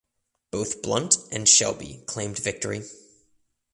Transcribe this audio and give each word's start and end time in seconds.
Both 0.49 0.81
Blunt 0.81 1.15
and 1.31 1.47
Shelby 1.47 2.03
claimed 2.07 2.39
victory. 2.39 2.87